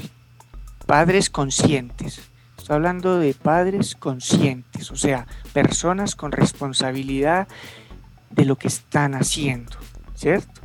[0.85, 2.21] padres conscientes.
[2.57, 7.47] Estoy hablando de padres conscientes, o sea, personas con responsabilidad
[8.29, 9.75] de lo que están haciendo,
[10.15, 10.61] ¿cierto?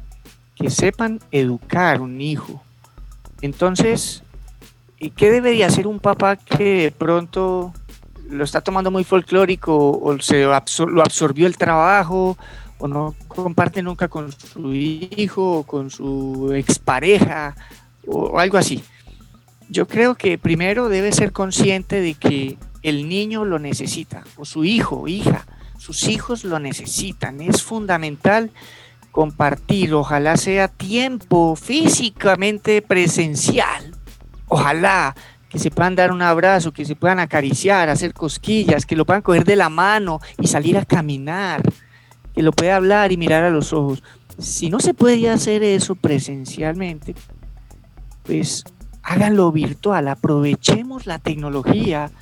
[0.54, 2.62] Que sepan educar un hijo.
[3.40, 4.22] Entonces,
[5.16, 7.72] ¿qué debería hacer un papá que de pronto
[8.28, 12.36] lo está tomando muy folclórico o se lo absorbió el trabajo
[12.78, 17.54] o no comparte nunca con su hijo o con su expareja
[18.06, 18.82] o algo así?
[19.68, 24.64] Yo creo que primero debe ser consciente de que el niño lo necesita, o su
[24.64, 25.46] hijo, hija,
[25.78, 27.40] sus hijos lo necesitan.
[27.40, 28.50] Es fundamental
[29.10, 33.98] compartir, ojalá sea tiempo físicamente presencial,
[34.48, 35.14] Ojalá
[35.48, 39.22] que se puedan dar un abrazo, que se puedan acariciar, hacer cosquillas, que lo puedan
[39.22, 41.62] coger de la mano y salir a caminar,
[42.38, 44.04] que lo pueda hablar y mirar a los ojos.
[44.38, 47.16] Si no se puede hacer eso presencialmente,
[48.22, 48.62] pues
[49.02, 52.12] háganlo virtual, aprovechemos la tecnología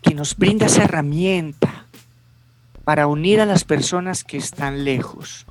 [0.00, 1.84] que nos brinda esa herramienta
[2.84, 5.44] para unir a las personas que están lejos,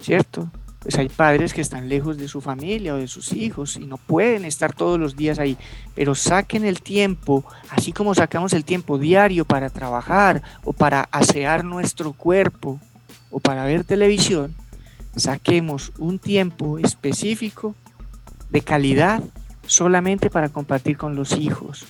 [0.00, 0.50] ¿cierto?
[0.80, 3.98] Pues hay padres que están lejos de su familia o de sus hijos y no
[3.98, 5.56] pueden estar todos los días ahí,
[5.94, 11.64] pero saquen el tiempo, así como sacamos el tiempo diario para trabajar o para asear
[11.64, 12.80] nuestro cuerpo
[13.32, 14.54] o para ver televisión,
[15.16, 17.74] saquemos un tiempo específico
[18.50, 19.22] de calidad
[19.66, 21.84] solamente para compartir con los hijos,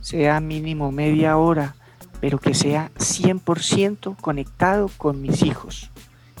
[0.00, 1.74] sea mínimo media hora,
[2.20, 5.90] pero que sea 100% conectado con mis hijos,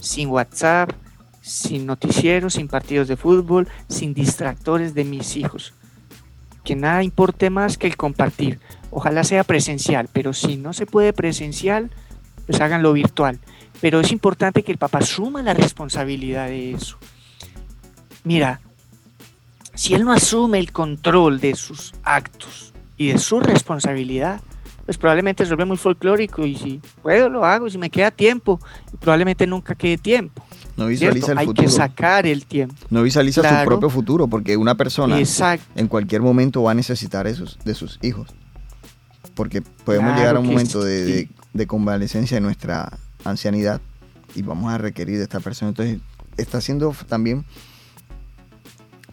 [0.00, 0.90] sin WhatsApp,
[1.40, 5.74] sin noticieros, sin partidos de fútbol, sin distractores de mis hijos.
[6.62, 8.60] Que nada importe más que el compartir.
[8.90, 11.90] Ojalá sea presencial, pero si no se puede presencial,
[12.46, 13.40] pues háganlo virtual.
[13.80, 16.98] Pero es importante que el papá asuma la responsabilidad de eso.
[18.24, 18.60] Mira,
[19.74, 24.40] si él no asume el control de sus actos y de su responsabilidad,
[24.84, 28.60] pues probablemente se vuelve muy folclórico y si puedo lo hago, si me queda tiempo,
[29.00, 30.44] probablemente nunca quede tiempo.
[30.76, 31.66] No visualiza el Hay futuro.
[31.68, 32.74] que sacar el tiempo.
[32.90, 33.60] No visualiza Claro.
[33.60, 35.64] su propio futuro, porque una persona Exacto.
[35.74, 38.28] en cualquier momento va a necesitar esos, de sus hijos.
[39.34, 43.80] Porque podemos Claro llegar a un momento de- de convalecencia de nuestra ancianidad
[44.34, 45.70] y vamos a requerir de esta persona.
[45.70, 46.00] Entonces,
[46.36, 47.44] está haciendo también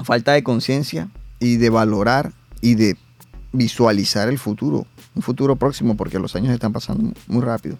[0.04, 2.98] falta de conciencia y de valorar y de
[3.52, 7.78] visualizar el futuro, un futuro próximo, porque los años están pasando muy rápido.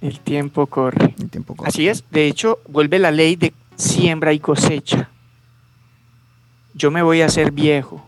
[0.00, 1.14] El tiempo corre.
[1.18, 1.68] El tiempo corre.
[1.68, 2.04] Así es.
[2.10, 5.08] De hecho, vuelve la ley de siembra y cosecha.
[6.74, 8.04] Yo me voy a hacer viejo.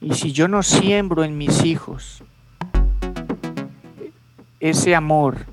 [0.00, 2.22] Y si yo no siembro en mis hijos
[4.60, 5.46] ese amor,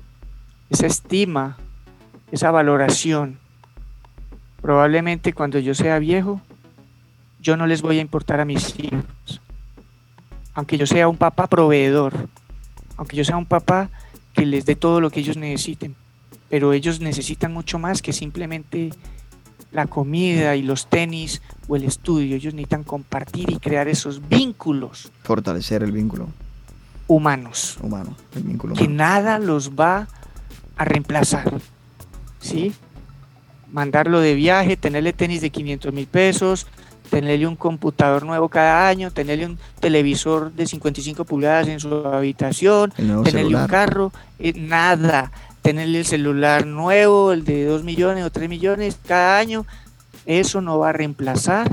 [0.72, 1.58] esa estima,
[2.30, 3.38] esa valoración,
[4.62, 6.40] probablemente cuando yo sea viejo,
[7.40, 9.40] yo no les voy a importar a mis hijos.
[10.54, 12.28] Aunque yo sea un papá proveedor,
[12.96, 13.90] aunque yo sea un papá
[14.32, 15.94] que les dé todo lo que ellos necesiten,
[16.48, 18.90] pero ellos necesitan mucho más que simplemente
[19.72, 22.36] la comida y los tenis o el estudio.
[22.36, 26.28] Ellos necesitan compartir y crear esos vínculos Fortalecer el vínculo
[27.08, 28.16] humanos humano.
[28.34, 30.08] El vínculo que nada los va a
[30.78, 31.52] reemplazar.
[32.40, 32.72] ¿Sí?
[33.70, 36.66] Mandarlo de viaje, tenerle tenis de 500 mil pesos,
[37.10, 42.90] tenerle un computador nuevo cada año, tenerle un televisor de 55 pulgadas en su habitación,
[42.90, 45.30] tenerle un carro, eh, nada.
[45.60, 49.64] Tenerle el celular nuevo, el de 2 millones o 3 millones cada año,
[50.26, 51.70] eso no va a reemplazar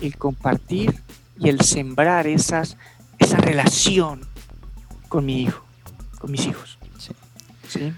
[0.00, 1.00] el compartir
[1.38, 2.76] y el sembrar esas,
[3.20, 4.22] esa relación
[5.08, 5.64] con mi hijo,
[6.18, 6.79] con mis hijos.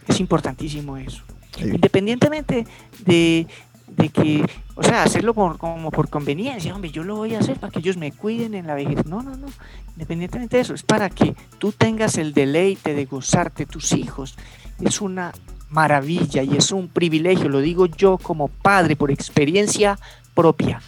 [0.09, 1.23] Es importantísimo eso.
[1.57, 1.65] Sí.
[1.65, 2.67] Independientemente
[3.05, 3.47] de,
[3.89, 7.59] de que, o sea, hacerlo por, como por conveniencia, hombre, yo lo voy a hacer
[7.59, 9.05] para que ellos me cuiden en la vejez.
[9.07, 9.49] No, no, no.
[9.93, 14.37] Independientemente de eso, es para que tú tengas el deleite de gozarte tus hijos.
[14.81, 15.33] Es una
[15.69, 19.99] maravilla y es un privilegio, lo digo yo como padre por experiencia
[20.35, 20.81] propia.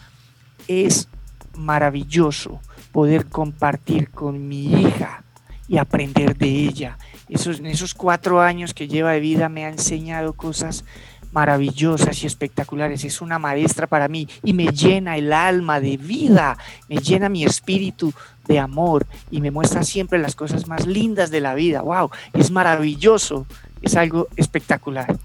[0.69, 1.09] Es
[1.57, 2.61] maravilloso
[2.93, 5.25] poder compartir con mi hija
[5.69, 6.99] y aprender de ella.
[7.29, 10.85] Esos, en esos cuatro años que lleva de vida me ha enseñado cosas
[11.33, 13.05] maravillosas y espectaculares.
[13.05, 16.57] Es una maestra para mí y me llena el alma de vida,
[16.89, 18.13] me llena mi espíritu
[18.47, 21.83] de amor y me muestra siempre las cosas más lindas de la vida.
[21.83, 22.11] ¡Wow!
[22.33, 23.47] Es maravilloso,
[23.83, 25.17] es algo espectacular.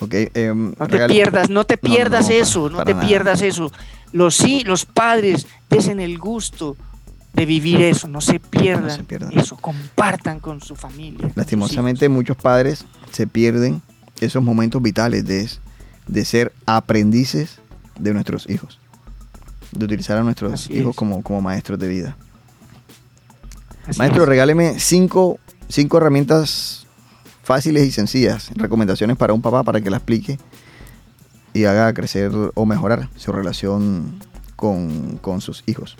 [0.00, 3.06] Ok, em, No te pierdas, no te no, pierdas no, eso, no te nada.
[3.06, 3.72] pierdas eso.
[4.12, 6.76] Los sí, los padres desen el gusto
[7.34, 9.36] de vivir eso, no se pierdan, se pierdan.
[9.36, 11.30] eso, compartan con su familia.
[11.34, 13.82] Lastimosamente muchos padres se pierden
[14.20, 15.48] esos momentos vitales de,
[16.06, 17.58] de ser aprendices
[17.98, 18.78] de nuestros hijos,
[19.72, 22.16] de utilizar a nuestros Así hijos como, como maestros de vida.
[23.86, 24.28] Así Maestro, es.
[24.28, 26.86] regáleme cinco, cinco herramientas
[27.42, 30.38] fáciles y sencillas, recomendaciones para un papá para que la explique
[31.52, 34.20] y haga crecer o mejorar su relación
[34.56, 35.96] con, con sus hijos.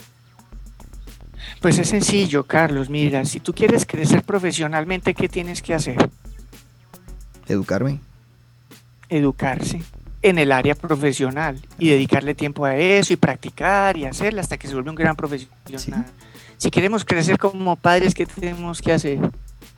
[1.64, 2.90] Pues es sencillo, Carlos.
[2.90, 6.10] Mira, si tú quieres crecer profesionalmente, ¿qué tienes que hacer?
[7.48, 8.00] Educarme.
[9.08, 9.80] Educarse
[10.20, 14.68] en el área profesional y dedicarle tiempo a eso y practicar y hacerla hasta que
[14.68, 16.04] se vuelva un gran profesional.
[16.58, 19.20] Si queremos crecer como padres, ¿qué tenemos que hacer?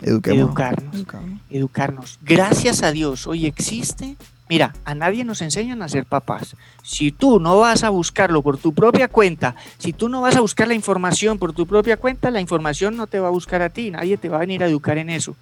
[0.03, 1.07] Educarnos.
[1.51, 2.19] educarnos.
[2.21, 4.17] Gracias a Dios, hoy existe
[4.49, 6.55] Mira, a nadie nos enseñan a ser papás.
[6.83, 10.41] Si tú no vas a buscarlo por tu propia cuenta, si tú no vas a
[10.41, 13.71] buscar la información por tu propia cuenta, la información no te va a buscar a
[13.71, 15.35] ti, nadie te va a venir a educar en eso.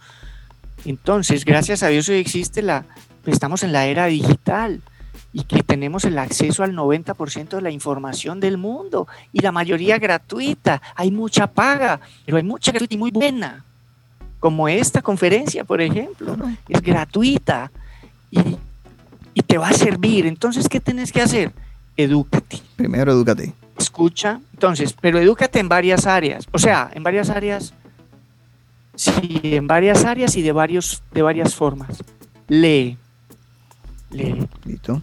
[0.87, 2.87] Entonces, gracias a Dios hoy existe la,
[3.27, 4.81] estamos en la era digital
[5.35, 9.99] y que tenemos el acceso al 90% de la información del mundo y la mayoría
[9.99, 10.81] gratuita.
[10.95, 13.65] Hay mucha paga, pero hay mucha gratuita y muy buena,
[14.41, 16.37] como esta conferencia, por ejemplo,
[16.69, 17.71] es gratuita
[18.31, 18.57] y,
[19.35, 20.27] y te va a servir.
[20.27, 21.53] Entonces, ¿qué tienes que hacer?
[21.97, 22.61] Edúcate.
[22.77, 23.53] Primero, edúcate.
[23.77, 27.75] Escucha, entonces, pero edúcate en varias áreas, o sea, en varias áreas
[28.97, 32.03] Sí, en varias áreas y de, varios, de varias formas.
[32.49, 32.97] Lee.
[34.11, 34.47] Lee.
[34.65, 35.03] Listo.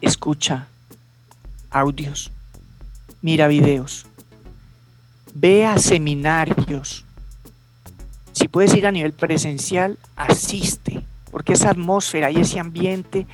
[0.00, 0.66] Escucha
[1.70, 2.32] audios.
[3.22, 4.06] Mira videos.
[5.34, 7.04] Ve a seminarios.
[8.32, 13.26] Si puedes ir a nivel presencial, asiste, porque esa atmósfera y ese ambiente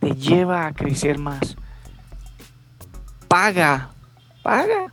[0.00, 1.56] te lleva a crecer más.
[3.28, 3.90] Paga,
[4.42, 4.92] paga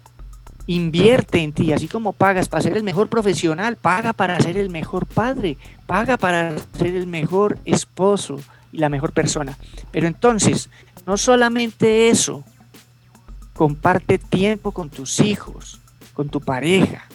[0.67, 4.69] invierte en ti, así como pagas para ser el mejor profesional, paga para ser el
[4.69, 8.39] mejor padre, paga para ser el mejor esposo
[8.73, 9.57] y la mejor persona.
[9.91, 10.69] Pero entonces,
[11.05, 12.43] no solamente eso,
[13.53, 15.79] comparte tiempo con tus hijos,
[16.13, 17.05] con tu pareja.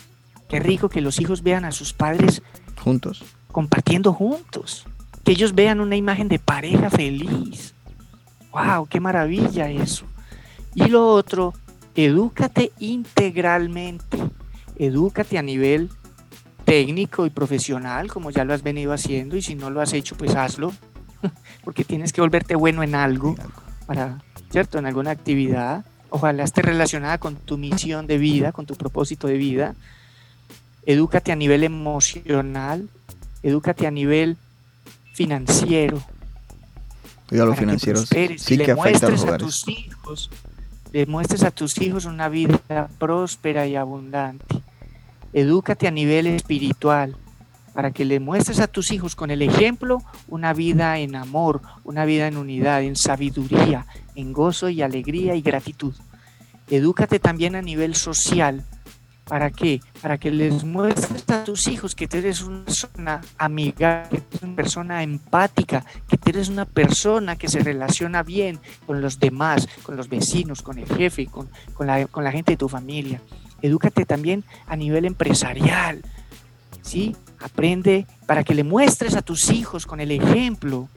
[0.49, 2.43] Qué rico que los hijos vean a sus padres
[2.83, 3.23] juntos,
[3.53, 4.87] compartiendo juntos,
[5.25, 7.75] que ellos vean una imagen de pareja feliz.
[8.53, 8.87] ¡Wow!
[8.87, 10.05] ¡Qué maravilla eso!
[10.75, 11.55] Y lo otro
[11.95, 14.19] edúcate integralmente,
[14.77, 15.91] edúcate a nivel
[16.65, 20.17] técnico y profesional, como ya lo has venido haciendo, y si no lo has hecho,
[20.17, 20.73] pues hazlo,
[21.65, 23.35] porque tienes que volverte bueno en algo,
[23.87, 24.19] para,
[24.51, 24.79] ¿cierto?
[24.79, 25.85] En alguna actividad.
[26.09, 29.75] Ojalá esté relacionada con tu misión de vida, con tu propósito de vida.
[30.85, 32.89] Edúcate a nivel emocional,
[33.43, 34.37] edúcate a nivel
[35.13, 36.03] financiero.
[37.31, 40.31] Oiga, los financieros sí que afectan a, a tus hijos
[40.93, 42.61] demuestres a tus hijos una vida
[42.99, 44.63] próspera y abundante.
[45.33, 47.17] Edúcate a nivel espiritual
[47.73, 52.05] para que le muestres a tus hijos con el ejemplo una vida en amor, una
[52.05, 55.95] vida en unidad, en sabiduría, en gozo y alegría y gratitud.
[56.69, 58.65] Edúcate también a nivel social
[59.25, 59.81] ¿Para qué?
[60.01, 64.43] Para que les muestres a tus hijos que tú eres una persona amiga, que eres
[64.43, 69.97] una persona empática, que eres una persona que se relaciona bien con los demás, con
[69.97, 73.23] los vecinos, con el jefe, con, con, la, con la gente de tu familia.
[73.63, 76.03] Edúcate también a nivel empresarial,
[76.83, 77.17] ¿sí?
[77.39, 80.89] Aprende para que le muestres a tus hijos con el ejemplo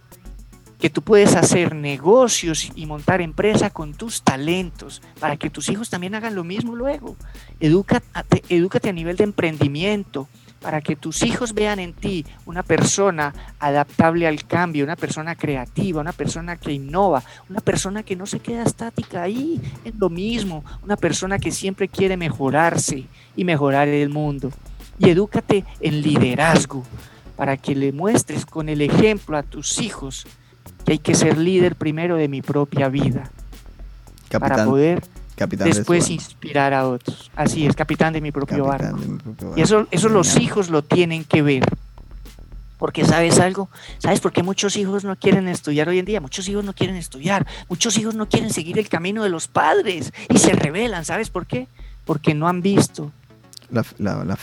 [0.79, 5.89] que tú puedes hacer negocios y montar empresa con tus talentos para que tus hijos
[5.89, 7.15] también hagan lo mismo luego.
[7.59, 10.27] Edúcate, edúcate a nivel de emprendimiento
[10.61, 16.01] para que tus hijos vean en ti una persona adaptable al cambio, una persona creativa,
[16.01, 20.65] una persona que innova, una persona que no se queda estática ahí en lo mismo,
[20.83, 23.05] una persona que siempre quiere mejorarse
[23.35, 24.51] y mejorar el mundo.
[24.97, 26.83] Y edúcate en liderazgo
[27.35, 30.25] para que le muestres con el ejemplo a tus hijos
[30.85, 33.29] que hay que ser líder primero de mi propia vida
[34.31, 35.03] para poder
[35.57, 37.31] después inspirar a otros.
[37.35, 38.97] Así es, capitán de mi propio, barco.
[39.55, 41.63] Y eso, eso los hijos lo tienen que ver.
[42.77, 43.69] Porque sabes algo,
[43.99, 46.97] sabes por qué muchos hijos no quieren estudiar hoy en día, muchos hijos no quieren
[46.97, 51.29] estudiar, muchos hijos no quieren seguir el camino de los padres y se rebelan, ¿sabes
[51.29, 51.67] por qué?
[52.03, 53.11] Porque no han visto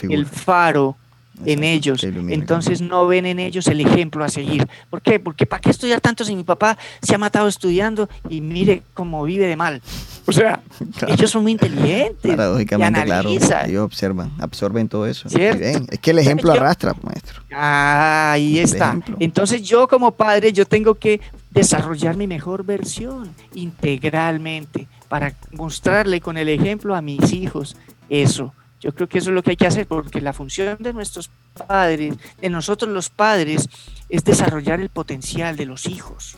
[0.09, 0.97] el faro
[1.45, 2.05] en ellos.
[2.05, 4.68] Entonces no ven en ellos el ejemplo a seguir.
[4.91, 5.18] ¿Por qué?
[5.18, 9.24] Porque ¿para qué estudiar tanto si mi papá se ha matado estudiando y mire cómo
[9.24, 9.83] vive de mal?
[10.26, 10.61] O sea,
[11.09, 12.30] ellos son muy inteligentes.
[12.30, 13.28] Paradójicamente, claro.
[13.28, 15.28] Ellos observan, absorben todo eso.
[15.28, 17.43] Es que el ejemplo arrastra, maestro.
[17.53, 18.99] Ah, ahí está.
[19.18, 21.20] Entonces yo como padre, yo tengo que
[21.51, 27.76] desarrollar mi mejor versión integralmente para mostrarle con el ejemplo a mis hijos
[28.09, 30.93] eso yo creo que eso es lo que hay que hacer, porque la función de
[30.93, 31.30] nuestros
[31.68, 33.68] padres, de nosotros los padres,
[34.09, 36.37] es desarrollar el potencial de los hijos.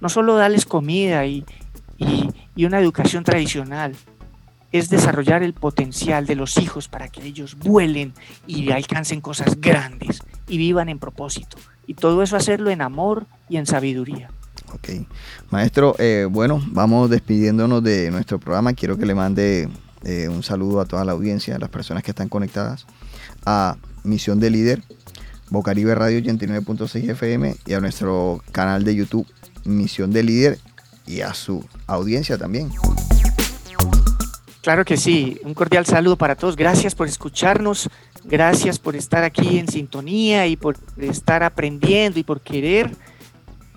[0.00, 1.44] No solo darles comida y,
[2.56, 3.94] una educación tradicional,
[4.72, 8.12] es desarrollar el potencial de los hijos para que ellos vuelen
[8.46, 11.56] y alcancen cosas grandes y vivan en propósito.
[11.86, 14.30] Y todo eso hacerlo en amor y en sabiduría.
[14.74, 15.06] Ok.
[15.50, 18.74] Maestro, eh, bueno, vamos despidiéndonos de nuestro programa.
[18.74, 19.68] Quiero que le mande
[20.08, 22.86] eh, un saludo a toda la audiencia, a las personas que están conectadas
[23.44, 24.82] a Misión de Líder,
[25.50, 29.26] Bocaribe Radio 89.6 FM y a nuestro canal de YouTube
[29.66, 30.58] Misión de Líder
[31.06, 32.70] y a su audiencia también.
[34.62, 36.56] Claro que sí, un cordial saludo para todos.
[36.56, 37.90] Gracias por escucharnos,
[38.24, 42.96] gracias por estar aquí en sintonía y por estar aprendiendo y por querer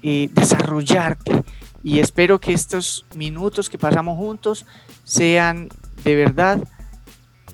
[0.02, 1.44] eh, desarrollarte.
[1.84, 4.66] Y espero que estos minutos que pasamos juntos
[5.04, 5.68] sean
[6.04, 6.60] de verdad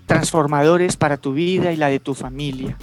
[0.05, 2.77] transformadores para tu vida y la de tu familia.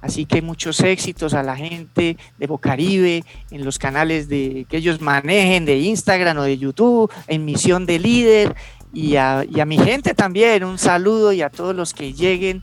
[0.00, 5.00] Así que muchos éxitos a la gente de Bocaribe, en los canales de, que ellos
[5.02, 8.56] manejen de Instagram o de YouTube, en Misión de Líder,
[8.92, 10.64] y a, y a mi gente también.
[10.64, 12.62] Un saludo y a todos los que lleguen.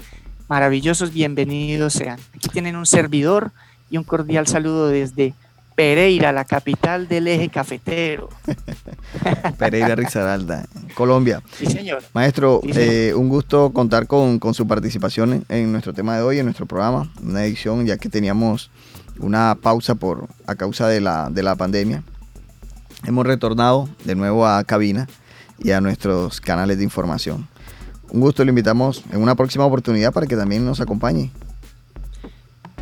[0.49, 2.19] Maravillosos, bienvenidos sean.
[2.35, 3.51] Aquí tienen un servidor
[3.89, 5.33] y un cordial saludo desde
[5.77, 8.29] Pereira, la capital del eje cafetero.
[9.59, 10.65] Pereira Risaralda,
[10.95, 11.43] Colombia.
[11.55, 12.01] Sí, señor.
[12.15, 16.65] Maestro, eh, un gusto contar con, su participación en, nuestro tema de hoy, en nuestro
[16.65, 18.71] programa, una edición ya que teníamos
[19.19, 22.01] una pausa por a causa de la, de la pandemia.
[23.05, 25.07] Hemos retornado de nuevo a cabina
[25.59, 27.47] y a nuestros canales de información.
[28.09, 31.29] Un gusto, le invitamos en una próxima oportunidad para que también nos acompañe.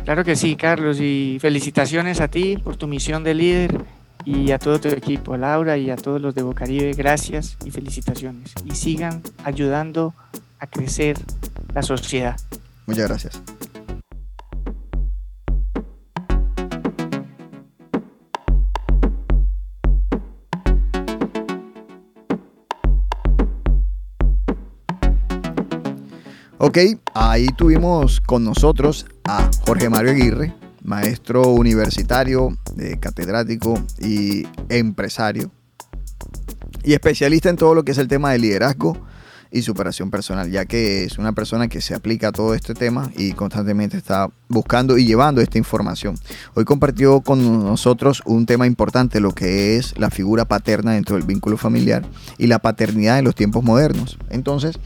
[0.06, 3.84] Claro que sí, Carlos, y felicitaciones a ti por tu misión de líder
[4.24, 7.72] y a todo tu equipo, a Laura y a todos los de Bocaribe, gracias y
[7.72, 8.52] felicitaciones.
[8.64, 10.14] Y sigan ayudando
[10.60, 11.18] a crecer
[11.74, 12.36] la sociedad.
[12.86, 13.42] Muchas gracias.
[26.58, 26.78] Ok,
[27.12, 32.56] ahí tuvimos con nosotros a Jorge Mario Aguirre, maestro universitario,
[32.98, 35.50] catedrático y empresario,
[36.82, 38.96] y especialista en todo lo que es el tema de liderazgo
[39.50, 43.10] y superación personal, ya que es una persona que se aplica a todo este tema
[43.16, 46.16] y constantemente está buscando y llevando esta información.
[46.54, 51.26] Hoy compartió con nosotros un tema importante, lo que es la figura paterna dentro del
[51.26, 52.04] vínculo familiar
[52.38, 54.18] y la paternidad en los tiempos modernos.
[54.30, 54.78] Entonces,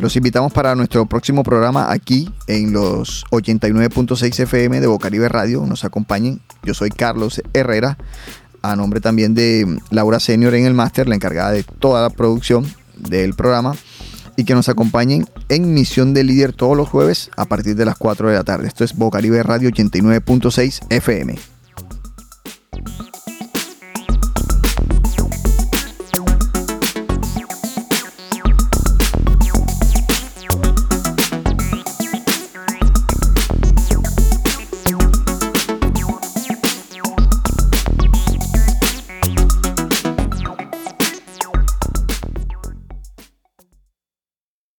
[0.00, 5.64] los invitamos para nuestro próximo programa aquí en los 89.6 FM de Bocaribe Radio.
[5.66, 6.40] Nos acompañen.
[6.62, 7.98] Yo soy Carlos Herrera,
[8.62, 12.66] a nombre también de Laura Senior en el máster, la encargada de toda la producción
[12.96, 13.74] del programa
[14.38, 17.98] y que nos acompañen en Misión de Líder todos los jueves a partir de las
[17.98, 18.68] 4 de la tarde.
[18.68, 21.34] Esto es Bocaribe Radio 89.6 FM.